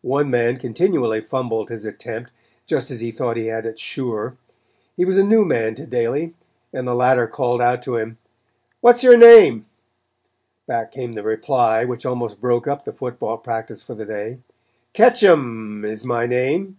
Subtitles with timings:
[0.00, 2.32] One man continually fumbled his attempt,
[2.64, 4.38] just as he thought he had it sure.
[4.96, 6.32] He was a new man to Daly,
[6.72, 8.16] and the latter called out to him:
[8.80, 9.66] "What is your name?"
[10.66, 14.38] Back came the reply, which almost broke up the football practice for the day:
[14.94, 16.78] "Ketchum is my name."